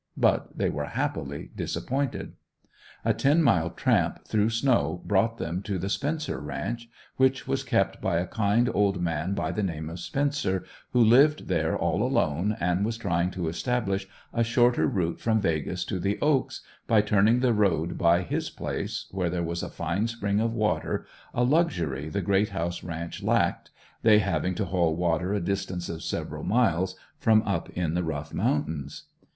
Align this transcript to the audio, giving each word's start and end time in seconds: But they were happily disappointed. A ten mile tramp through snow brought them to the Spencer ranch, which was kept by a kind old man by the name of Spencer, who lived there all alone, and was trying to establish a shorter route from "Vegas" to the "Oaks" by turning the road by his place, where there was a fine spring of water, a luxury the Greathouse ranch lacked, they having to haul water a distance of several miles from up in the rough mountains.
But 0.17 0.57
they 0.57 0.71
were 0.71 0.85
happily 0.85 1.51
disappointed. 1.55 2.33
A 3.05 3.13
ten 3.13 3.43
mile 3.43 3.69
tramp 3.69 4.25
through 4.27 4.49
snow 4.49 5.03
brought 5.05 5.37
them 5.37 5.61
to 5.61 5.77
the 5.77 5.89
Spencer 5.91 6.39
ranch, 6.39 6.89
which 7.17 7.47
was 7.47 7.63
kept 7.63 8.01
by 8.01 8.17
a 8.17 8.25
kind 8.25 8.67
old 8.73 8.99
man 8.99 9.35
by 9.35 9.51
the 9.51 9.61
name 9.61 9.91
of 9.91 9.99
Spencer, 9.99 10.65
who 10.91 11.03
lived 11.03 11.47
there 11.49 11.77
all 11.77 12.01
alone, 12.01 12.57
and 12.59 12.83
was 12.83 12.97
trying 12.97 13.29
to 13.29 13.47
establish 13.47 14.07
a 14.33 14.43
shorter 14.43 14.87
route 14.87 15.19
from 15.19 15.39
"Vegas" 15.39 15.85
to 15.85 15.99
the 15.99 16.17
"Oaks" 16.19 16.61
by 16.87 17.01
turning 17.01 17.41
the 17.41 17.53
road 17.53 17.99
by 17.99 18.23
his 18.23 18.49
place, 18.49 19.05
where 19.11 19.29
there 19.29 19.43
was 19.43 19.61
a 19.61 19.69
fine 19.69 20.07
spring 20.07 20.39
of 20.39 20.51
water, 20.51 21.05
a 21.31 21.43
luxury 21.43 22.09
the 22.09 22.23
Greathouse 22.23 22.83
ranch 22.83 23.21
lacked, 23.21 23.69
they 24.01 24.17
having 24.17 24.55
to 24.55 24.65
haul 24.65 24.95
water 24.95 25.31
a 25.31 25.39
distance 25.39 25.89
of 25.89 26.01
several 26.01 26.43
miles 26.43 26.95
from 27.19 27.43
up 27.43 27.69
in 27.69 27.93
the 27.93 28.03
rough 28.03 28.33
mountains. 28.33 29.03